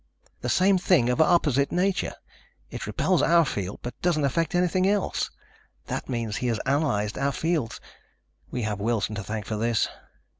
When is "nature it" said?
1.71-2.87